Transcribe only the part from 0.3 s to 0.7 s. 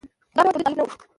خو دا ډول تولید